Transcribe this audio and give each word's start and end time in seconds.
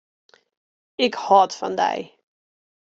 Ik 1.05 1.13
hâld 1.25 1.51
fan 1.59 1.73
dy. 1.83 1.97